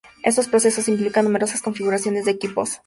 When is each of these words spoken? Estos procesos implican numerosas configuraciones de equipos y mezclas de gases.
Estos 0.23 0.47
procesos 0.47 0.87
implican 0.87 1.25
numerosas 1.25 1.61
configuraciones 1.61 2.25
de 2.25 2.31
equipos 2.31 2.39
y 2.39 2.47
mezclas 2.49 2.69
de 2.73 2.73
gases. 2.73 2.79